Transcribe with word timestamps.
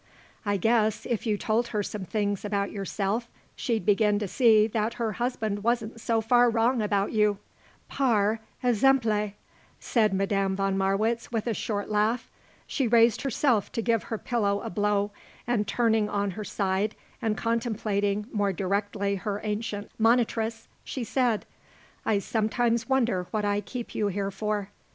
I 0.47 0.57
guess 0.57 1.05
if 1.07 1.27
you 1.27 1.37
told 1.37 1.67
her 1.67 1.83
some 1.83 2.05
things 2.05 2.43
about 2.43 2.71
yourself 2.71 3.29
she'd 3.55 3.85
begin 3.85 4.17
to 4.17 4.27
see 4.27 4.65
that 4.65 4.95
her 4.95 5.11
husband 5.11 5.63
wasn't 5.63 6.01
so 6.01 6.21
far 6.21 6.49
wrong 6.49 6.81
about 6.81 7.11
you." 7.11 7.37
"Par 7.87 8.39
exemple!" 8.63 9.33
said 9.79 10.11
Madame 10.11 10.55
von 10.55 10.75
Marwitz 10.75 11.31
with 11.31 11.45
a 11.45 11.53
short 11.53 11.87
laugh. 11.87 12.31
She 12.65 12.87
raised 12.87 13.21
herself 13.21 13.71
to 13.73 13.81
give 13.83 14.05
her 14.05 14.17
pillow 14.17 14.61
a 14.61 14.71
blow 14.71 15.11
and 15.45 15.67
turning 15.67 16.09
on 16.09 16.31
her 16.31 16.43
side 16.43 16.95
and 17.21 17.37
contemplating 17.37 18.25
more 18.33 18.51
directly 18.53 19.17
her 19.17 19.39
ancient 19.43 19.91
monitress 19.99 20.67
she 20.83 21.03
said, 21.03 21.45
"I 22.07 22.17
sometimes 22.17 22.89
wonder 22.89 23.27
what 23.29 23.45
I 23.45 23.61
keep 23.61 23.93
you 23.93 24.07
here 24.07 24.31
for." 24.31 24.71